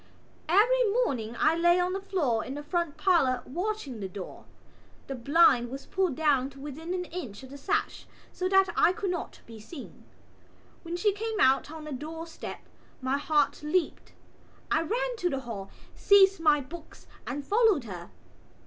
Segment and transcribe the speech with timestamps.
[0.49, 4.45] Every morning I lay on the floor in the front parlour watching her door.
[5.05, 8.93] The blind was pulled down to within an inch of the sash so that I
[8.93, 10.05] could not be seen.
[10.81, 12.61] When she came out on the doorstep
[12.99, 14.13] my heart leaped.
[14.71, 18.09] I ran to the hall, seized my books and followed her.